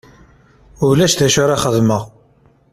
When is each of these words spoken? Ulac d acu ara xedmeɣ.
Ulac 0.87 1.13
d 1.19 1.21
acu 1.27 1.39
ara 1.43 1.61
xedmeɣ. 1.63 2.03